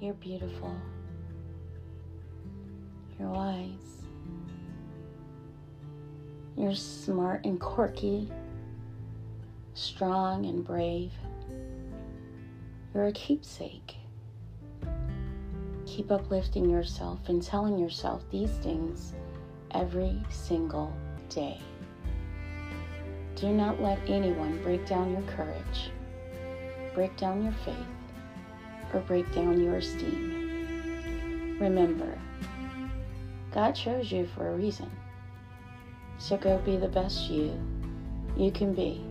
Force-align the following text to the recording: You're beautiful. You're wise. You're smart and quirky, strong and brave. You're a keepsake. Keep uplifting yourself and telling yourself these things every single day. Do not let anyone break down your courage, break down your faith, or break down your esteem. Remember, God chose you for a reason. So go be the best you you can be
You're 0.00 0.14
beautiful. 0.14 0.72
You're 3.18 3.30
wise. 3.30 4.04
You're 6.56 6.74
smart 6.76 7.44
and 7.44 7.60
quirky, 7.60 8.30
strong 9.74 10.46
and 10.46 10.64
brave. 10.64 11.10
You're 12.94 13.06
a 13.06 13.12
keepsake. 13.12 13.96
Keep 15.84 16.12
uplifting 16.12 16.70
yourself 16.70 17.28
and 17.28 17.42
telling 17.42 17.76
yourself 17.76 18.22
these 18.30 18.52
things 18.58 19.14
every 19.72 20.22
single 20.30 20.92
day. 21.28 21.60
Do 23.34 23.48
not 23.48 23.82
let 23.82 23.98
anyone 24.08 24.62
break 24.62 24.86
down 24.86 25.10
your 25.10 25.22
courage, 25.22 25.90
break 26.94 27.16
down 27.16 27.42
your 27.42 27.54
faith, 27.64 27.97
or 28.92 29.00
break 29.00 29.32
down 29.34 29.62
your 29.62 29.76
esteem. 29.76 31.56
Remember, 31.60 32.18
God 33.52 33.72
chose 33.72 34.12
you 34.12 34.28
for 34.34 34.48
a 34.48 34.54
reason. 34.54 34.90
So 36.18 36.36
go 36.36 36.58
be 36.58 36.76
the 36.76 36.88
best 36.88 37.30
you 37.30 37.58
you 38.38 38.52
can 38.52 38.72
be 38.72 39.04